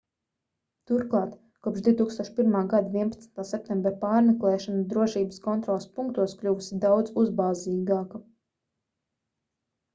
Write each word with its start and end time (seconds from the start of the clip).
turklāt 0.91 1.35
kopš 1.67 1.83
2001. 1.87 2.55
gada 2.71 2.89
11. 2.95 3.29
septembra 3.51 3.93
pārmeklēšana 4.05 4.83
drošības 4.95 5.39
kontroles 5.45 5.87
punktos 6.01 6.37
kļuvusi 6.43 6.83
daudz 6.89 7.17
uzbāzīgāka 7.27 8.27